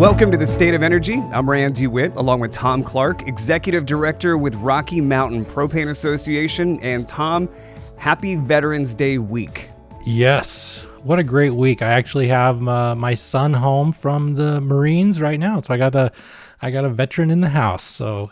[0.00, 1.16] Welcome to the State of Energy.
[1.30, 6.80] I'm Rand DeWitt, along with Tom Clark, Executive Director with Rocky Mountain Propane Association.
[6.80, 7.50] And Tom,
[7.98, 9.68] happy Veterans Day week.
[10.06, 10.86] Yes.
[11.02, 11.82] What a great week.
[11.82, 15.58] I actually have uh, my son home from the Marines right now.
[15.58, 16.10] So I got a
[16.62, 17.82] I got a veteran in the house.
[17.82, 18.30] So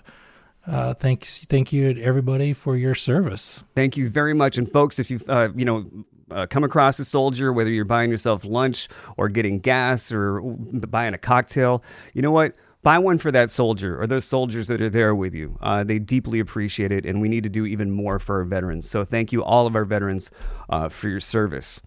[0.67, 3.63] uh, thanks, thank you to everybody for your service.
[3.75, 4.57] Thank you very much.
[4.57, 5.85] And folks, if you've uh, you know
[6.31, 11.15] uh, come across a soldier, whether you're buying yourself lunch or getting gas or buying
[11.15, 11.83] a cocktail,
[12.15, 12.55] you know what?
[12.83, 15.59] Buy one for that soldier or those soldiers that are there with you.
[15.61, 18.89] Uh, they deeply appreciate it, and we need to do even more for our veterans.
[18.89, 20.31] So, thank you, all of our veterans,
[20.71, 21.83] uh, for your service.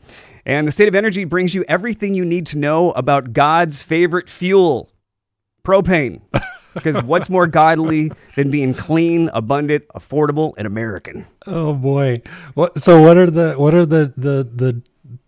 [0.46, 4.30] And the State of Energy brings you everything you need to know about God's favorite
[4.30, 4.92] fuel
[5.64, 6.22] propane.
[6.74, 11.26] Because what's more godly than being clean, abundant, affordable, and American?
[11.48, 12.22] Oh boy!
[12.54, 12.78] What?
[12.78, 14.82] So what are the what are the the the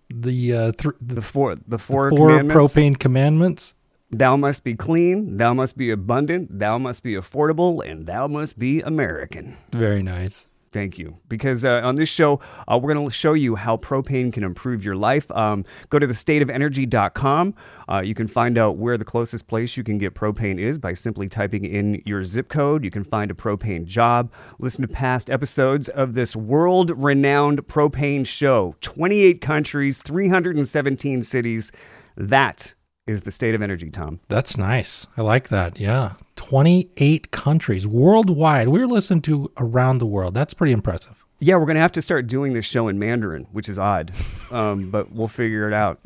[0.10, 2.55] the uh, th- The four, the four, four commandments.
[2.55, 3.76] propane commandments?
[4.12, 8.60] Thou must be clean, thou must be abundant, thou must be affordable, and thou must
[8.60, 9.57] be American.
[9.72, 10.48] Very nice.
[10.74, 11.18] Thank you.
[11.29, 14.84] Because uh, on this show, uh, we're going to show you how propane can improve
[14.84, 15.29] your life.
[15.32, 17.54] Um, go to thestateofenergy.com.
[17.88, 20.96] Uh, you can find out where the closest place you can get propane is by
[20.96, 22.84] simply typing in your zip code.
[22.84, 24.32] You can find a propane job.
[24.57, 31.71] Listen to past episodes of this world renowned propane show 28 countries, 317 cities.
[32.18, 32.74] That
[33.05, 34.20] is the state of energy, Tom.
[34.29, 35.07] That's nice.
[35.18, 35.79] I like that.
[35.79, 36.13] Yeah.
[36.37, 38.70] 28 countries worldwide.
[38.70, 40.34] We're listened to around the world.
[40.34, 41.26] That's pretty impressive.
[41.40, 44.13] Yeah, we're going to have to start doing this show in Mandarin, which is odd,
[44.54, 45.99] um, but we'll figure it out.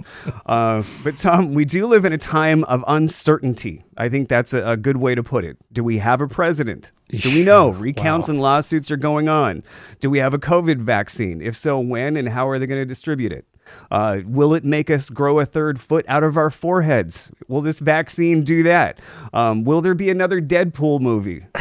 [0.48, 3.84] Uh, but, Tom, we do live in a time of uncertainty.
[3.98, 5.58] I think that's a, a good way to put it.
[5.72, 6.92] Do we have a president?
[7.10, 7.70] Do we know?
[7.70, 8.32] Recounts Wow.
[8.34, 9.62] and lawsuits are going on.
[10.00, 11.44] Do we have a COVID vaccine?
[11.44, 13.46] If so, when and how are they going to distribute it?
[13.92, 17.32] Uh, will it make us grow a third foot out of our foreheads?
[17.48, 19.00] Will this vaccine do that?
[19.34, 21.46] Um, will there be another Deadpool movie?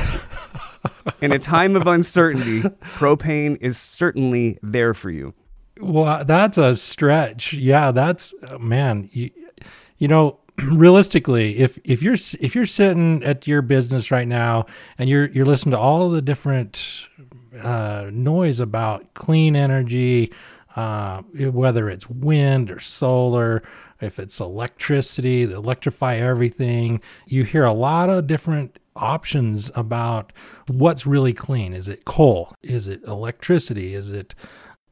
[1.21, 5.34] In a time of uncertainty, propane is certainly there for you.
[5.81, 7.53] Well, that's a stretch.
[7.53, 9.09] Yeah, that's uh, man.
[9.12, 9.31] You,
[9.99, 10.41] you know,
[10.73, 14.67] realistically, if if you're if you're sitting at your business right now
[14.99, 17.09] and you're you're listening to all the different
[17.62, 20.33] uh, noise about clean energy,
[20.76, 23.62] uh, whether it's wind or solar,
[24.00, 30.32] if it's electricity, electrify everything, you hear a lot of different options about
[30.69, 31.72] what's really clean.
[31.72, 32.54] Is it coal?
[32.62, 33.94] Is it electricity?
[33.94, 34.34] Is it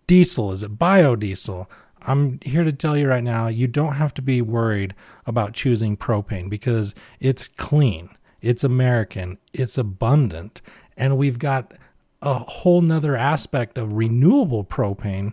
[0.06, 0.52] diesel?
[0.52, 1.66] Is it biodiesel?
[2.06, 4.94] I'm here to tell you right now, you don't have to be worried
[5.26, 8.10] about choosing propane because it's clean,
[8.42, 10.60] it's American, it's abundant,
[10.96, 11.72] and we've got
[12.20, 15.32] a whole nother aspect of renewable propane.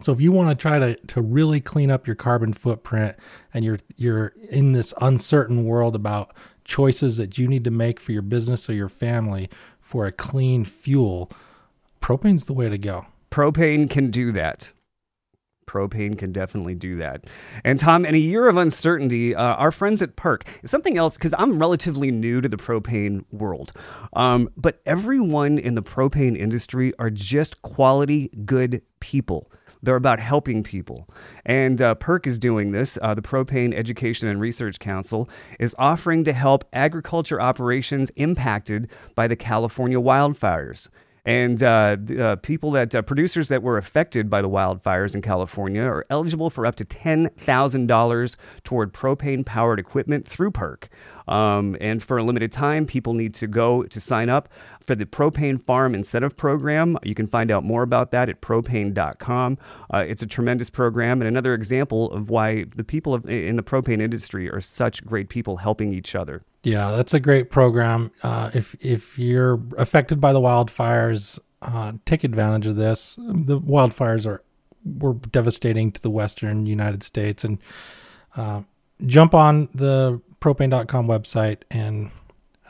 [0.00, 3.16] So if you want to try to, to really clean up your carbon footprint
[3.54, 6.34] and you're you're in this uncertain world about
[6.64, 9.48] choices that you need to make for your business or your family
[9.80, 11.30] for a clean fuel,
[12.00, 13.06] propane's the way to go.
[13.30, 14.72] Propane can do that.
[15.66, 17.24] Propane can definitely do that.
[17.64, 21.34] And Tom, in a year of uncertainty, uh, our friends at PERC, something else, because
[21.36, 23.72] I'm relatively new to the propane world,
[24.12, 29.50] um, but everyone in the propane industry are just quality, good people.
[29.82, 31.08] They're about helping people.
[31.44, 32.98] And uh, PERC is doing this.
[33.02, 35.28] Uh, the Propane Education and Research Council
[35.58, 40.88] is offering to help agriculture operations impacted by the California wildfires.
[41.24, 45.82] And uh, uh, people that uh, producers that were affected by the wildfires in California
[45.82, 50.84] are eligible for up to ten thousand dollars toward propane-powered equipment through PERC.
[51.28, 54.48] Um, and for a limited time, people need to go to sign up
[54.80, 56.96] for the Propane Farm Incentive Program.
[57.02, 59.58] You can find out more about that at propane.com.
[59.92, 63.62] Uh, it's a tremendous program and another example of why the people of, in the
[63.62, 66.44] propane industry are such great people helping each other.
[66.62, 68.10] Yeah, that's a great program.
[68.22, 73.16] Uh, if if you're affected by the wildfires, uh, take advantage of this.
[73.16, 74.42] The wildfires are
[74.84, 77.58] were devastating to the western United States, and
[78.36, 78.62] uh,
[79.04, 82.12] jump on the propane.com website and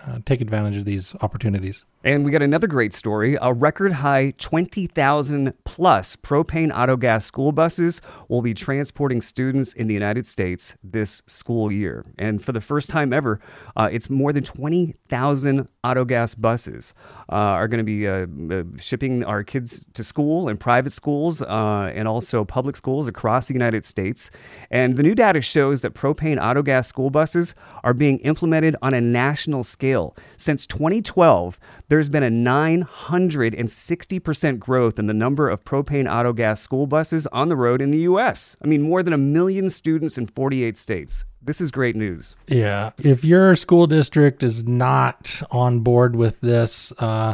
[0.07, 1.85] uh, take advantage of these opportunities.
[2.07, 3.37] And we got another great story.
[3.43, 9.89] A record high 20,000 plus propane auto gas school buses will be transporting students in
[9.89, 12.07] the United States this school year.
[12.17, 13.41] And for the first time ever,
[13.75, 16.95] uh, it's more than 20,000 auto gas buses
[17.29, 21.43] uh, are going to be uh, uh, shipping our kids to school and private schools
[21.43, 24.31] uh, and also public schools across the United States.
[24.71, 28.95] And the new data shows that propane auto gas school buses are being implemented on
[28.95, 30.17] a national scale.
[30.37, 31.59] Since 2012,
[31.97, 37.49] there's been a 960% growth in the number of propane auto gas school buses on
[37.49, 38.55] the road in the U.S.
[38.63, 41.25] I mean, more than a million students in 48 states.
[41.41, 42.37] This is great news.
[42.49, 42.91] Yeah.
[42.99, 47.33] If your school district is not on board with this uh,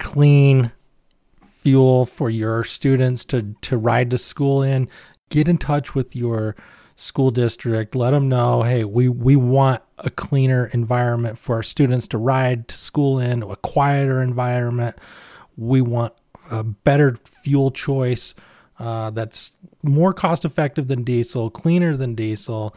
[0.00, 0.72] clean
[1.44, 4.88] fuel for your students to, to ride to school in,
[5.30, 6.56] get in touch with your
[6.96, 7.94] school district.
[7.94, 12.68] Let them know, hey, we, we want a cleaner environment for our students to ride
[12.68, 14.96] to school in, a quieter environment.
[15.56, 16.14] We want
[16.50, 18.34] a better fuel choice
[18.78, 22.74] uh, that's more cost effective than diesel, cleaner than diesel,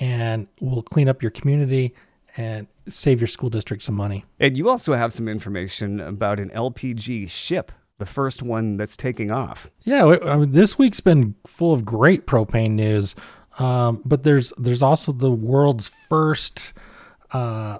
[0.00, 1.94] and will clean up your community
[2.36, 4.24] and save your school district some money.
[4.38, 9.30] And you also have some information about an LPG ship, the first one that's taking
[9.30, 9.70] off.
[9.82, 13.14] Yeah, I mean, this week's been full of great propane news,
[13.58, 16.72] um, but there's there's also the world's first.
[17.32, 17.78] Uh,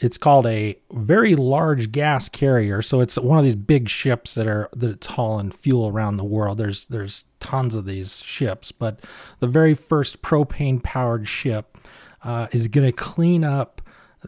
[0.00, 2.80] it's called a very large gas carrier.
[2.80, 6.24] So it's one of these big ships that are that it's hauling fuel around the
[6.24, 6.58] world.
[6.58, 9.00] There's there's tons of these ships, but
[9.40, 11.76] the very first propane powered ship
[12.24, 13.82] uh, is going to clean up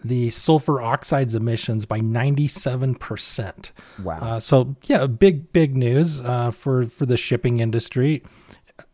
[0.04, 3.72] the sulfur oxides emissions by 97%.
[4.02, 4.18] Wow.
[4.18, 8.22] Uh, so yeah, big big news uh, for for the shipping industry.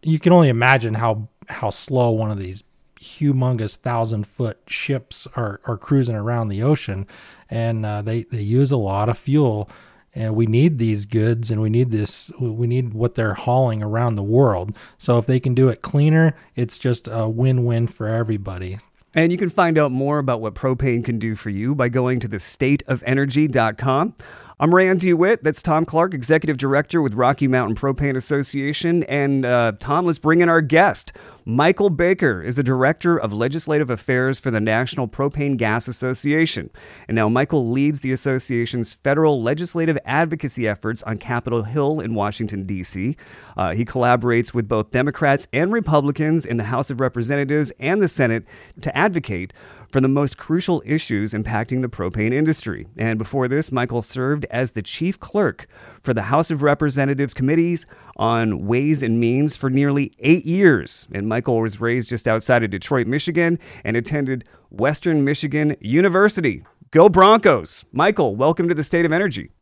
[0.03, 2.63] You can only imagine how how slow one of these
[3.01, 7.07] humongous thousand foot ships are, are cruising around the ocean.
[7.49, 9.69] And uh, they, they use a lot of fuel.
[10.15, 14.17] And we need these goods and we need this we need what they're hauling around
[14.17, 14.77] the world.
[14.99, 18.79] So if they can do it cleaner it's just a win-win for everybody.
[19.15, 22.19] And you can find out more about what propane can do for you by going
[22.21, 24.15] to the stateofenergy.com
[24.63, 25.43] I'm Rand DeWitt.
[25.43, 29.05] That's Tom Clark, Executive Director with Rocky Mountain Propane Association.
[29.05, 31.15] And uh, Tom, let's bring in our guest.
[31.47, 36.69] Michael Baker is the Director of Legislative Affairs for the National Propane Gas Association.
[37.09, 42.67] And now Michael leads the association's federal legislative advocacy efforts on Capitol Hill in Washington,
[42.67, 43.17] D.C.
[43.57, 48.09] Uh, he collaborates with both Democrats and Republicans in the House of Representatives and the
[48.09, 48.45] Senate
[48.83, 49.55] to advocate
[49.91, 52.87] for the most crucial issues impacting the propane industry.
[52.97, 55.67] And before this, Michael served as the chief clerk
[56.03, 61.09] for the House of Representatives committees on Ways and Means for nearly eight years.
[61.13, 66.65] And Michael was raised just outside of Detroit, Michigan, and attended Western Michigan University.
[66.93, 67.85] Go Broncos!
[67.93, 69.53] Michael, welcome to the State of Energy.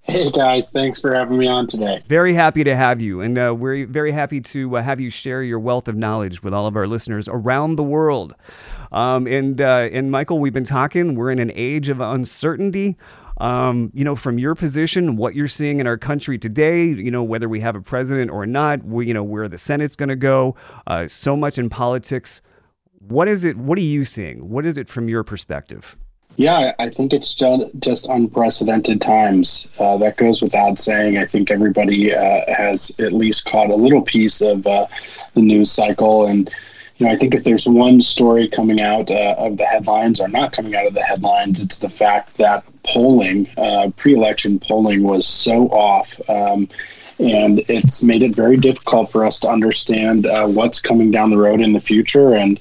[0.00, 2.02] Hey guys, thanks for having me on today.
[2.08, 5.42] Very happy to have you, and uh, we're very happy to uh, have you share
[5.42, 8.34] your wealth of knowledge with all of our listeners around the world.
[8.92, 11.16] Um, and uh, and Michael, we've been talking.
[11.16, 12.96] We're in an age of uncertainty.
[13.42, 17.22] Um, you know, from your position, what you're seeing in our country today, you know,
[17.22, 20.16] whether we have a president or not, we, you know, where the Senate's going to
[20.16, 20.56] go,
[20.86, 22.40] uh, so much in politics.
[23.00, 23.58] What is it?
[23.58, 24.48] What are you seeing?
[24.48, 25.98] What is it from your perspective?
[26.36, 29.68] Yeah, I think it's just, unprecedented times.
[29.78, 31.18] Uh, that goes without saying.
[31.18, 34.86] I think everybody uh, has at least caught a little piece of uh,
[35.34, 36.26] the news cycle.
[36.26, 36.50] And,
[36.96, 40.28] you know, I think if there's one story coming out uh, of the headlines or
[40.28, 45.02] not coming out of the headlines, it's the fact that polling, uh, pre election polling,
[45.02, 46.18] was so off.
[46.30, 46.68] Um,
[47.18, 51.36] and it's made it very difficult for us to understand uh, what's coming down the
[51.36, 52.34] road in the future.
[52.34, 52.58] And,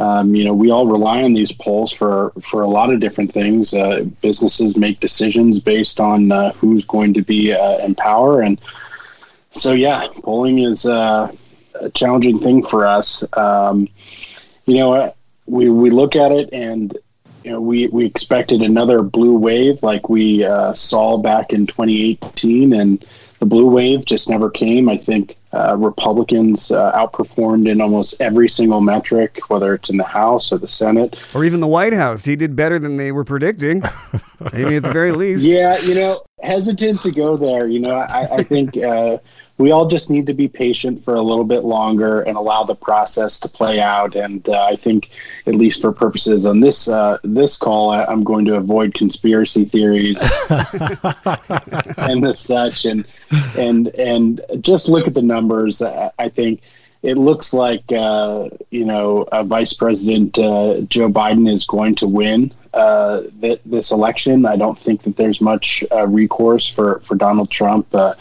[0.00, 3.30] um, you know, we all rely on these polls for for a lot of different
[3.30, 3.74] things.
[3.74, 8.58] Uh, businesses make decisions based on uh, who's going to be uh, in power, and
[9.52, 11.30] so yeah, polling is uh,
[11.74, 13.22] a challenging thing for us.
[13.36, 13.88] Um,
[14.64, 15.12] you know, uh,
[15.46, 16.96] we we look at it and.
[17.42, 22.74] You know, we, we expected another blue wave like we uh, saw back in 2018,
[22.74, 23.02] and
[23.38, 24.90] the blue wave just never came.
[24.90, 30.04] I think uh, Republicans uh, outperformed in almost every single metric, whether it's in the
[30.04, 32.24] House or the Senate, or even the White House.
[32.24, 33.82] He did better than they were predicting,
[34.52, 35.44] maybe at the very least.
[35.44, 37.68] Yeah, you know, hesitant to go there.
[37.68, 39.18] You know, I, I think uh,
[39.60, 42.74] we all just need to be patient for a little bit longer and allow the
[42.74, 44.16] process to play out.
[44.16, 45.10] And uh, I think,
[45.46, 49.64] at least for purposes on this uh, this call, I, am going to avoid conspiracy
[49.64, 50.18] theories
[50.50, 53.06] and the such, and
[53.56, 55.39] and and just look at the numbers.
[56.18, 56.62] I think
[57.02, 62.52] it looks like uh, you know Vice President uh, Joe Biden is going to win
[62.74, 64.46] uh, th- this election.
[64.46, 67.92] I don't think that there's much uh, recourse for for Donald Trump.
[67.94, 68.14] Uh,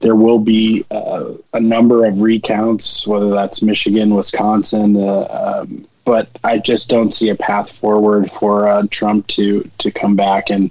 [0.00, 6.58] there will be uh, a number of recounts, whether that's Michigan, Wisconsin, um, but I
[6.58, 10.70] just don't see a path forward for Trump to to come back and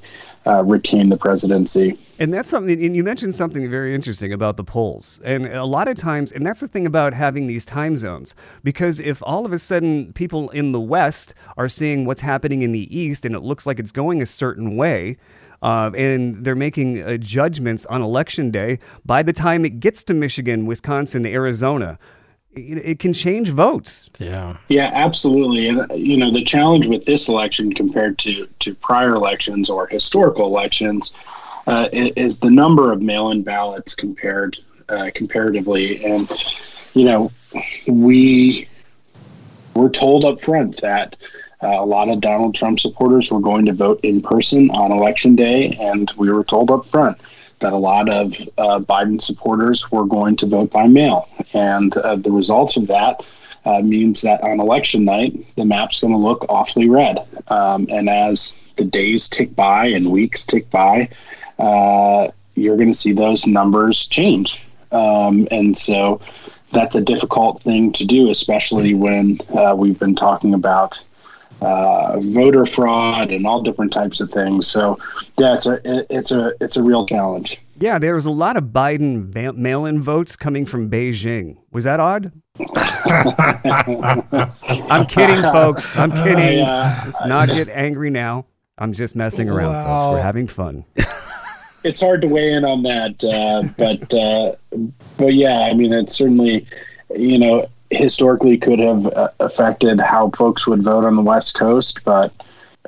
[0.57, 1.97] retain the presidency.
[2.19, 5.19] And that's something, and you mentioned something very interesting about the polls.
[5.23, 8.99] And a lot of times, and that's the thing about having these time zones, because
[8.99, 12.93] if all of a sudden people in the West are seeing what's happening in the
[12.97, 15.17] East and it looks like it's going a certain way,
[15.61, 20.13] uh, and they're making uh, judgments on election day, by the time it gets to
[20.13, 21.97] Michigan, Wisconsin, Arizona,
[22.55, 24.09] it can change votes.
[24.19, 24.57] Yeah.
[24.67, 25.67] Yeah, absolutely.
[25.67, 30.45] And you know, the challenge with this election compared to to prior elections or historical
[30.45, 31.11] elections
[31.67, 34.57] uh, is the number of mail-in ballots compared
[34.89, 36.03] uh, comparatively.
[36.03, 36.29] And
[36.93, 37.31] you know,
[37.87, 38.67] we
[39.75, 41.15] were told up front that
[41.61, 45.35] uh, a lot of Donald Trump supporters were going to vote in person on election
[45.35, 47.19] day, and we were told up front
[47.59, 51.27] that a lot of uh, Biden supporters were going to vote by mail.
[51.53, 53.25] And uh, the result of that
[53.65, 57.25] uh, means that on election night, the map's going to look awfully red.
[57.49, 61.09] Um, and as the days tick by and weeks tick by,
[61.59, 64.65] uh, you're going to see those numbers change.
[64.91, 66.21] Um, and so
[66.71, 71.03] that's a difficult thing to do, especially when uh, we've been talking about
[71.61, 74.67] uh, voter fraud and all different types of things.
[74.67, 74.97] So
[75.37, 77.61] yeah, it's a it's a it's a real challenge.
[77.79, 81.57] Yeah, there was a lot of Biden mail-in votes coming from Beijing.
[81.71, 82.33] Was that odd?
[84.89, 85.97] I'm kidding, folks.
[85.97, 86.65] I'm kidding.
[86.65, 88.45] Uh, Let's not get angry now.
[88.77, 90.01] I'm just messing around, wow.
[90.01, 90.13] folks.
[90.13, 90.83] We're having fun.
[91.83, 94.55] it's hard to weigh in on that, uh, but uh,
[95.17, 96.67] but yeah, I mean, it's certainly
[97.15, 102.03] you know historically could have uh, affected how folks would vote on the West Coast,
[102.03, 102.31] but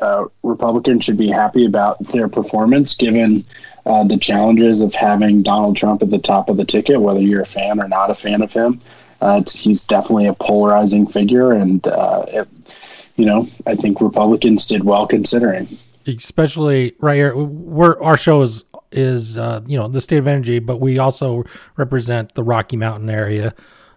[0.01, 3.43] uh, Republicans should be happy about their performance given
[3.85, 7.41] uh, the challenges of having Donald Trump at the top of the ticket, whether you're
[7.41, 8.79] a fan or not a fan of him.
[9.21, 12.47] Uh, he's definitely a polarizing figure, and uh, it,
[13.17, 15.67] you know I think Republicans did well considering.
[16.07, 20.57] Especially right here, where our show is is uh, you know the state of energy,
[20.57, 21.43] but we also
[21.77, 23.53] represent the Rocky Mountain area.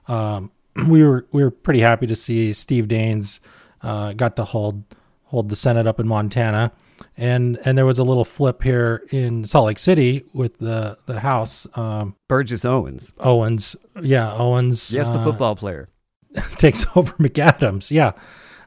[0.08, 0.50] Um,
[0.88, 3.40] we were we were pretty happy to see Steve Daines
[3.82, 4.84] uh, got to hold
[5.24, 6.72] hold the Senate up in Montana,
[7.16, 11.20] and and there was a little flip here in Salt Lake City with the the
[11.20, 11.66] House.
[11.76, 13.12] Um, Burgess Owens.
[13.18, 14.92] Owens, yeah, Owens.
[14.92, 15.88] Yes, the uh, football player
[16.56, 17.90] takes over McAdams.
[17.90, 18.12] Yeah.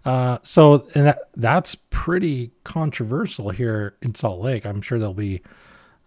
[0.05, 4.65] Uh, so and that that's pretty controversial here in Salt Lake.
[4.65, 5.41] I'm sure there'll be.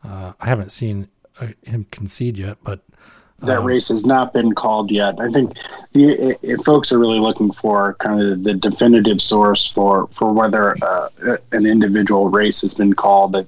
[0.02, 1.08] Uh, I haven't seen
[1.40, 2.82] uh, him concede yet, but
[3.40, 5.18] that um, race has not been called yet.
[5.20, 5.56] I think
[5.92, 10.76] the if folks are really looking for kind of the definitive source for for whether
[10.82, 11.08] uh,
[11.52, 13.46] an individual race has been called, that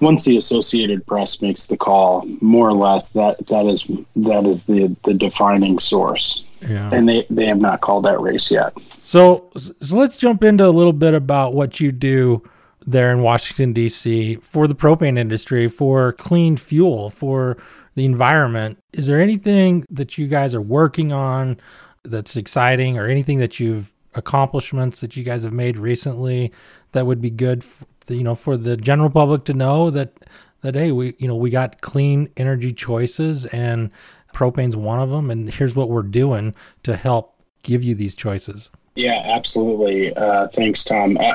[0.00, 4.66] once the Associated Press makes the call, more or less that that is that is
[4.66, 6.44] the the defining source.
[6.68, 6.90] Yeah.
[6.92, 8.72] And they, they have not called that race yet.
[9.04, 12.42] So so let's jump into a little bit about what you do
[12.84, 14.36] there in Washington D.C.
[14.36, 17.56] for the propane industry, for clean fuel, for
[17.98, 18.78] the environment.
[18.92, 21.58] Is there anything that you guys are working on
[22.04, 26.52] that's exciting or anything that you've accomplishments that you guys have made recently
[26.92, 30.24] that would be good for, you know for the general public to know that
[30.62, 33.92] that hey we you know we got clean energy choices and
[34.32, 38.70] propane's one of them and here's what we're doing to help give you these choices
[38.98, 40.12] yeah, absolutely.
[40.14, 41.16] Uh, thanks, Tom.
[41.18, 41.34] Uh,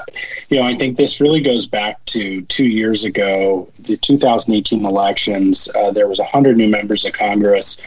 [0.50, 5.70] you know, I think this really goes back to two years ago, the 2018 elections.
[5.74, 7.78] Uh, there was 100 new members of Congress.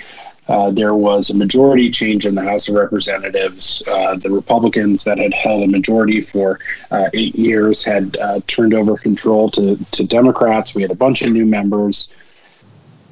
[0.48, 3.82] Uh, there was a majority change in the House of Representatives.
[3.86, 6.58] Uh, the Republicans that had held a majority for
[6.90, 8.16] uh, eight years had
[8.46, 10.74] turned over control to, to Democrats.
[10.74, 12.08] We had a bunch of new members.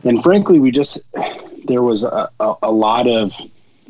[0.05, 1.01] And frankly, we just,
[1.67, 3.35] there was a, a, a lot of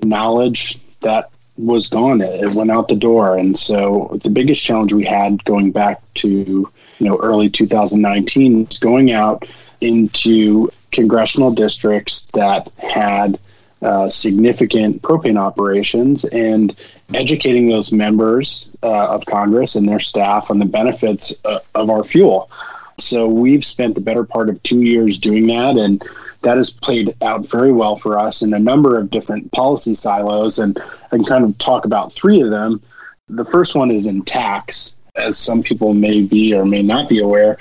[0.02, 2.20] knowledge that was gone.
[2.20, 3.36] It went out the door.
[3.36, 6.70] And so the biggest challenge we had going back to you
[7.00, 9.48] know early 2019 was going out
[9.80, 13.38] into congressional districts that had
[13.82, 16.74] uh, significant propane operations and
[17.12, 22.02] educating those members uh, of Congress and their staff on the benefits uh, of our
[22.02, 22.50] fuel.
[22.98, 26.02] So we've spent the better part of two years doing that, and
[26.44, 30.58] that has played out very well for us in a number of different policy silos.
[30.58, 30.78] And
[31.14, 32.82] can kind of talk about three of them.
[33.28, 34.94] The first one is in tax.
[35.16, 37.56] As some people may be or may not be aware,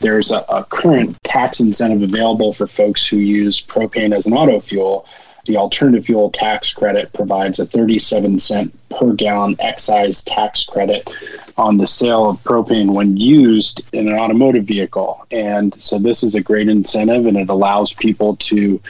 [0.00, 4.60] there's a, a current tax incentive available for folks who use propane as an auto
[4.60, 5.06] fuel.
[5.46, 11.08] The alternative fuel tax credit provides a 37 cent per gallon excise tax credit
[11.56, 15.26] on the sale of propane when used in an automotive vehicle.
[15.30, 18.80] And so this is a great incentive and it allows people to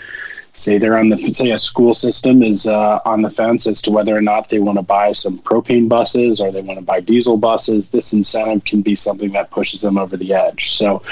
[0.54, 3.90] say they're on the say a school system is uh, on the fence as to
[3.90, 7.00] whether or not they want to buy some propane buses or they want to buy
[7.00, 7.88] diesel buses.
[7.90, 10.72] This incentive can be something that pushes them over the edge.
[10.72, 11.02] So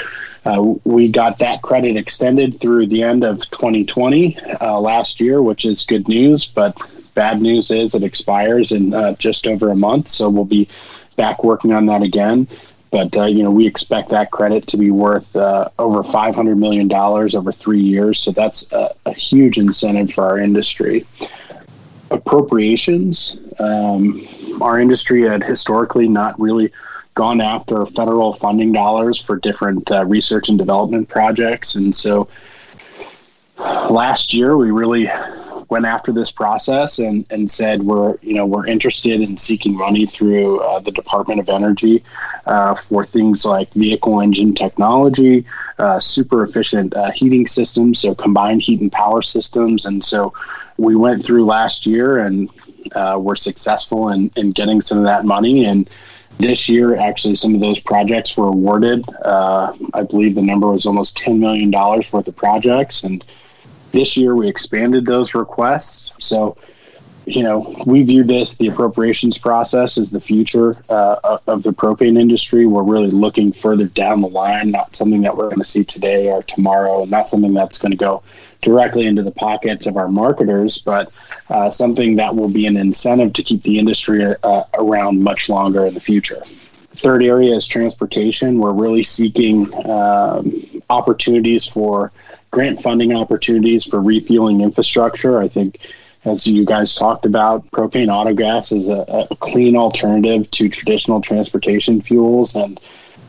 [0.45, 5.65] uh, we got that credit extended through the end of 2020 uh, last year which
[5.65, 6.75] is good news but
[7.13, 10.09] bad news is it expires in uh, just over a month.
[10.09, 10.67] So we'll be
[11.23, 12.47] back working on that again
[12.91, 16.57] but uh, you know, we expect that credit to be worth uh, over five hundred
[16.57, 18.19] million dollars over three years.
[18.19, 21.05] So that's a, a, huge incentive for our industry.
[22.11, 23.37] appropriations.
[23.59, 24.21] Um,
[24.61, 26.69] our industry had historically not really
[27.13, 31.75] gone after federal funding dollars for different uh, research and development projects.
[31.75, 32.27] And so
[33.89, 35.09] last year, we really
[35.71, 40.05] went after this process and, and said we're you know we're interested in seeking money
[40.05, 42.03] through uh, the Department of Energy
[42.45, 45.45] uh, for things like vehicle engine technology,
[45.79, 50.33] uh, super efficient uh, heating systems, so combined heat and power systems, and so
[50.77, 52.49] we went through last year and
[52.93, 55.89] uh, were successful in, in getting some of that money and
[56.37, 59.07] this year, actually, some of those projects were awarded.
[59.23, 63.03] Uh, I believe the number was almost $10 million worth of projects.
[63.03, 63.23] And
[63.91, 66.13] this year, we expanded those requests.
[66.19, 66.57] So,
[67.25, 72.19] you know, we view this, the appropriations process, as the future uh, of the propane
[72.19, 72.65] industry.
[72.65, 76.29] We're really looking further down the line, not something that we're going to see today
[76.29, 78.23] or tomorrow, and not something that's going to go
[78.61, 81.11] directly into the pockets of our marketers, but
[81.49, 85.85] uh, something that will be an incentive to keep the industry uh, around much longer
[85.85, 86.41] in the future.
[86.93, 88.59] Third area is transportation.
[88.59, 92.11] We're really seeking um, opportunities for
[92.51, 95.39] grant funding opportunities for refueling infrastructure.
[95.39, 95.79] I think,
[96.25, 102.01] as you guys talked about, propane autogas is a, a clean alternative to traditional transportation
[102.01, 102.79] fuels, and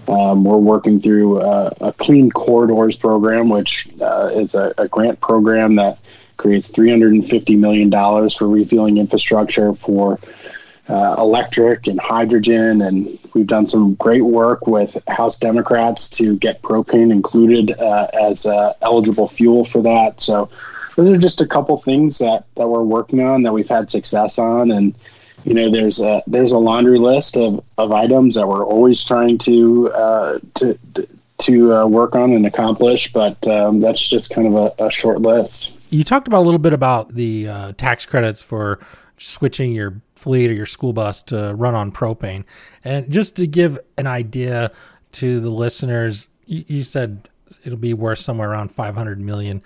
[0.09, 5.21] um, we're working through a, a, Clean Corridors program, which uh, is a, a, grant
[5.21, 5.99] program that
[6.37, 10.19] creates $350 million for refueling infrastructure for
[10.93, 12.83] uh, electric and hydrogen.
[12.83, 18.47] And we've done some great work with House Democrats to get propane included uh, as
[18.83, 20.21] eligible fuel for that.
[20.21, 20.51] So
[20.97, 24.39] those are just a couple things that, that we're working on that we've had success
[24.39, 24.71] on.
[24.71, 24.95] And
[25.45, 29.39] you know there's a there's a laundry list of, of items that we're always trying
[29.39, 30.79] to uh, to
[31.39, 35.21] to uh, work on and accomplish, but um, that's just kind of a, a, short
[35.23, 35.77] list.
[35.91, 38.79] You talked about a little bit about the uh, tax credits for
[39.17, 42.45] switching your fleet or your school bus to run on propane,
[42.85, 44.71] and just to give an idea
[45.13, 47.29] to the listeners, you, you said
[47.65, 49.63] it'll be worth somewhere around 500 million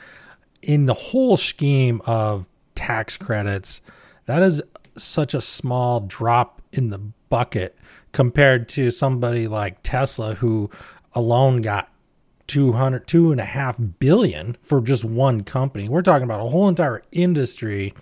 [0.62, 3.82] in the whole scheme of tax credits.
[4.26, 4.62] That is
[4.96, 7.76] such a small drop in the bucket
[8.12, 10.70] compared to somebody like Tesla who
[11.14, 11.90] alone got
[12.46, 16.68] 200 two and a half billion for just one company we're talking about a whole
[16.68, 17.92] entire industry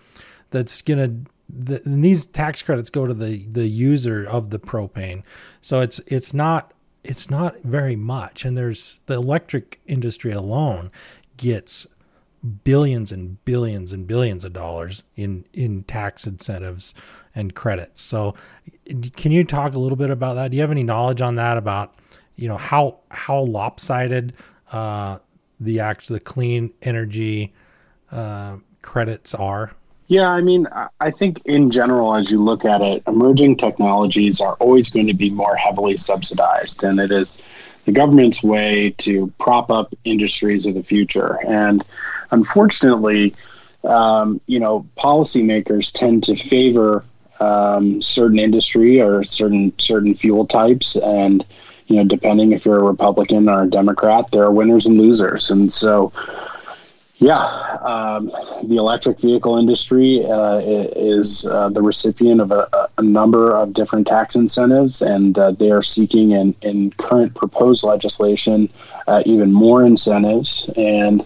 [0.50, 1.14] that's gonna
[1.56, 5.22] the, and these tax credits go to the the user of the propane
[5.60, 10.90] so it's it's not it's not very much and there's the electric industry alone
[11.36, 11.86] gets
[12.62, 16.94] billions and billions and billions of dollars in in tax incentives
[17.34, 18.00] and credits.
[18.00, 18.34] So,
[19.16, 20.50] can you talk a little bit about that?
[20.50, 21.94] Do you have any knowledge on that about
[22.36, 24.34] you know how how lopsided
[24.72, 25.18] uh,
[25.60, 27.54] the act the clean energy
[28.12, 29.72] uh, credits are?
[30.08, 30.68] Yeah, I mean,
[31.00, 35.14] I think in general, as you look at it, emerging technologies are always going to
[35.14, 37.42] be more heavily subsidized, and it is
[37.86, 41.38] the government's way to prop up industries of the future.
[41.46, 41.82] And
[42.32, 43.34] unfortunately,
[43.84, 47.04] um, you know, policymakers tend to favor
[47.40, 51.46] um, certain industry or certain certain fuel types, and
[51.86, 55.50] you know, depending if you're a Republican or a Democrat, there are winners and losers,
[55.50, 56.12] and so.
[57.18, 57.44] Yeah,
[57.82, 58.26] um,
[58.64, 64.08] the electric vehicle industry uh, is uh, the recipient of a, a, number of different
[64.08, 68.68] tax incentives, and uh, they are seeking in, in current proposed legislation
[69.06, 70.68] uh, even more incentives.
[70.76, 71.24] And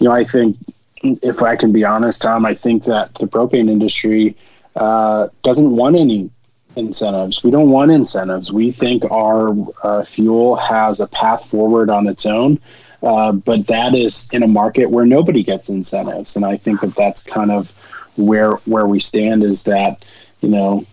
[0.00, 0.56] you know, I think
[1.02, 4.36] if I can be honest, Tom, I think that the propane industry
[4.74, 6.30] uh, doesn't want any
[6.78, 7.42] incentives.
[7.42, 8.52] We don't want incentives.
[8.52, 12.58] We think our uh, fuel has a path forward on its own,
[13.02, 16.94] uh, but that is in a market where nobody gets incentives, and I think that
[16.94, 17.70] that's kind of
[18.16, 19.42] where where we stand.
[19.42, 20.04] Is that
[20.40, 20.84] you know.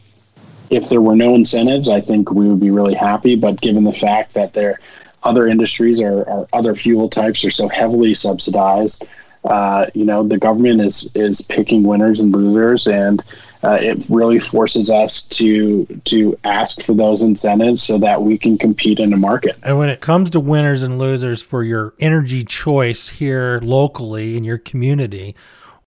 [0.72, 3.36] If there were no incentives, I think we would be really happy.
[3.36, 4.80] But given the fact that there
[5.26, 9.06] other industries or, or other fuel types are so heavily subsidized.
[9.44, 13.24] Uh, you know, the government is is picking winners and losers, and
[13.66, 18.58] uh, it really forces us to to ask for those incentives so that we can
[18.58, 19.58] compete in the market.
[19.64, 24.44] And when it comes to winners and losers for your energy choice here locally in
[24.44, 25.36] your community,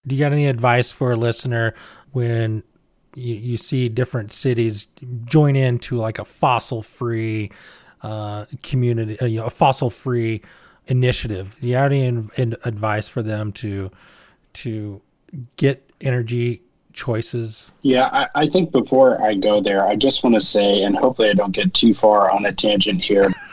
[0.07, 1.75] do you got any advice for a listener
[2.11, 2.65] when
[3.15, 4.89] you, you see different cities
[5.25, 7.53] join into like a fossil free
[8.03, 10.43] uh, community, uh, you know, a fossil free
[10.87, 11.57] initiative.
[11.61, 13.91] Do you have any in, in advice for them to
[14.55, 15.01] to
[15.57, 17.71] get energy choices?
[17.83, 21.31] Yeah, I, I, think before I go there, I just want to say, and hopefully
[21.31, 23.33] I don't get too far on a tangent here.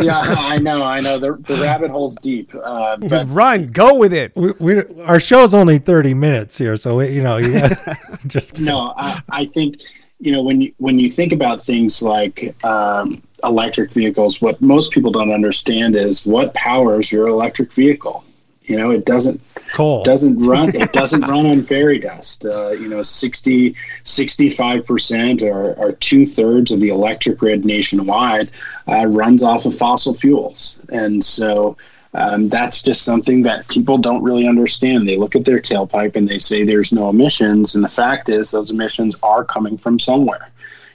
[0.00, 1.18] yeah, I know, I know.
[1.18, 2.54] The, the rabbit hole's deep.
[2.54, 4.32] Uh, but Run, go with it.
[4.36, 7.60] We, we, our show's only 30 minutes here, so, we, you know, you
[8.26, 8.60] just.
[8.60, 9.80] No, I, I think,
[10.20, 14.92] you know, when you, when you think about things like um, electric vehicles, what most
[14.92, 18.24] people don't understand is what powers your electric vehicle
[18.66, 19.40] you know, it doesn't
[19.72, 20.02] Coal.
[20.02, 20.74] doesn't run.
[20.74, 22.44] It doesn't run on fairy dust.
[22.44, 23.74] Uh, you know, 60,
[24.04, 28.50] 65 percent or, or two thirds of the electric grid nationwide
[28.88, 31.76] uh, runs off of fossil fuels, and so.
[32.14, 35.06] Um, that's just something that people don't really understand.
[35.06, 38.50] They look at their tailpipe and they say there's no emissions, and the fact is
[38.50, 40.48] those emissions are coming from somewhere.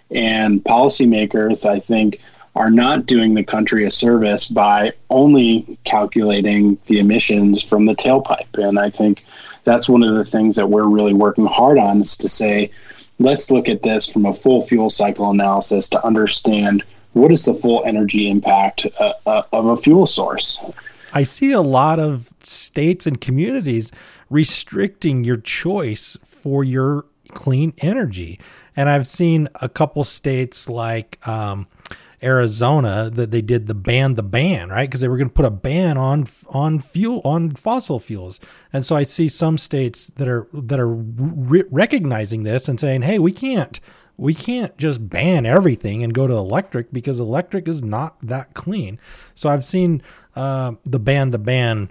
[0.10, 2.22] And policymakers, I think,
[2.56, 8.58] are not doing the country a service by only calculating the emissions from the tailpipe.
[8.58, 9.24] And I think
[9.64, 12.72] that's one of the things that we're really working hard on is to say,
[13.20, 16.84] let's look at this from a full fuel cycle analysis to understand
[17.14, 20.60] what is the full energy impact uh, uh, of a fuel source.
[21.14, 23.92] I see a lot of states and communities
[24.30, 28.40] restricting your choice for your clean energy.
[28.76, 31.68] And I've seen a couple states like um,
[32.24, 34.88] Arizona that they did the ban the ban, right?
[34.88, 38.40] Because they were going to put a ban on on fuel on fossil fuels.
[38.72, 43.02] And so I see some states that are that are re- recognizing this and saying,
[43.02, 43.80] "Hey, we can't
[44.18, 49.00] we can't just ban everything and go to electric because electric is not that clean."
[49.34, 50.04] So I've seen
[50.36, 51.90] uh, the ban the ban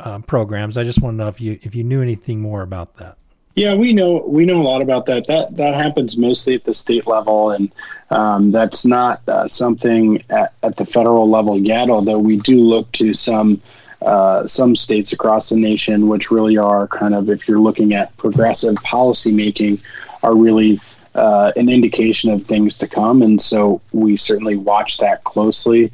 [0.00, 0.76] uh, programs.
[0.76, 3.18] I just want to know if you if you knew anything more about that.
[3.56, 5.26] Yeah, we know we know a lot about that.
[5.28, 7.72] That that happens mostly at the state level, and
[8.10, 11.88] um, that's not uh, something at, at, the federal level yet.
[11.88, 13.62] Although we do look to some
[14.02, 18.14] uh, some states across the nation, which really are kind of, if you're looking at
[18.18, 19.80] progressive policy making,
[20.22, 20.78] are really
[21.14, 23.22] uh, an indication of things to come.
[23.22, 25.90] And so we certainly watch that closely.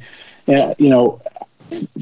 [0.47, 1.21] And, you know,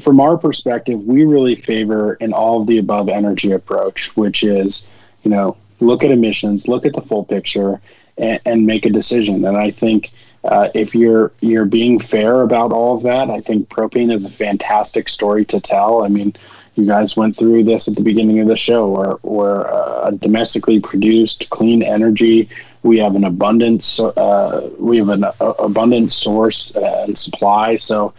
[0.00, 4.88] from our perspective, we really favor an all of the above energy approach, which is
[5.22, 7.80] you know, look at emissions, look at the full picture,
[8.18, 9.44] and, and make a decision.
[9.44, 10.12] And I think
[10.44, 14.30] uh, if you're you're being fair about all of that, I think propane is a
[14.30, 16.04] fantastic story to tell.
[16.04, 16.34] I mean,
[16.74, 20.80] you guys went through this at the beginning of the show, where where uh, domestically
[20.80, 22.48] produced clean energy.
[22.82, 24.00] We have an abundance.
[24.00, 27.76] uh, we have an uh, abundant source and supply.
[27.76, 28.12] So,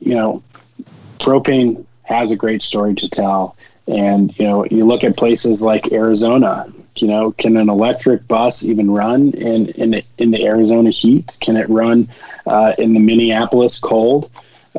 [0.00, 0.42] you know,
[1.18, 5.92] propane has a great story to tell and you know, you look at places like
[5.92, 6.72] Arizona.
[6.96, 11.36] You know, can an electric bus even run in in the, in the Arizona heat?
[11.40, 12.08] Can it run
[12.46, 14.30] uh, in the Minneapolis cold?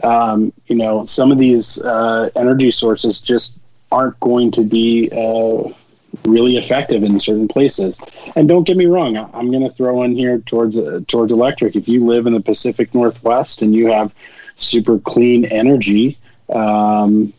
[0.04, 3.58] Um, you know, some of these uh, energy sources just
[3.92, 5.72] aren't going to be uh,
[6.26, 8.00] really effective in certain places.
[8.36, 11.76] And don't get me wrong, I'm going to throw in here towards uh, towards electric.
[11.76, 14.14] If you live in the Pacific Northwest and you have
[14.56, 16.18] super clean energy,
[16.50, 17.34] um,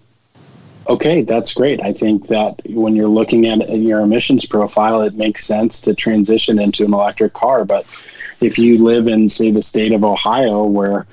[0.88, 1.81] okay, that's great.
[1.83, 6.59] I think that when you're looking at your emissions profile, it makes sense to transition
[6.59, 7.64] into an electric car.
[7.64, 7.87] But
[8.40, 11.07] if you live in, say, the state of Ohio, where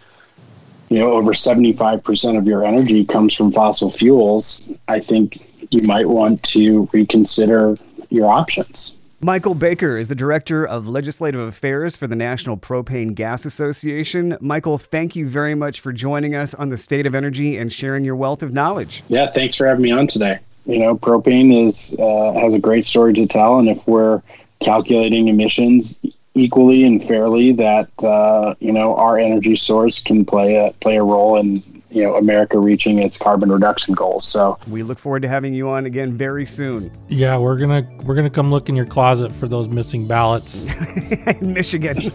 [0.90, 6.08] you know over 75% of your energy comes from fossil fuels, I think you might
[6.08, 7.78] want to reconsider
[8.10, 8.98] your options.
[9.24, 14.38] Michael Baker is the Director of Legislative Affairs for the National Propane Gas Association.
[14.42, 18.04] Michael, thank you very much for joining us on the state of energy and sharing
[18.04, 19.02] your wealth of knowledge.
[19.08, 20.40] Yeah, thanks for having me on today.
[20.66, 24.22] You know, propane is uh, has a great story to tell, and if we're
[24.60, 25.98] calculating emissions
[26.34, 31.04] equally and fairly, that uh, you know our energy source can play a play a
[31.04, 34.28] role in you know America reaching its carbon reduction goals.
[34.28, 36.92] So we look forward to having you on again very soon.
[37.08, 40.64] Yeah, we're gonna we're gonna come look in your closet for those missing ballots
[41.42, 42.12] in Michigan.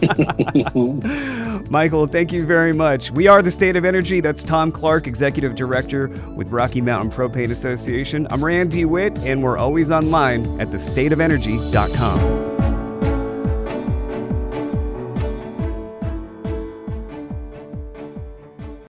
[1.69, 3.11] Michael, thank you very much.
[3.11, 4.21] We are the State of Energy.
[4.21, 8.27] That's Tom Clark, Executive Director with Rocky Mountain Propane Association.
[8.31, 12.58] I'm Rand DeWitt, and we're always online at thestateofenergy.com.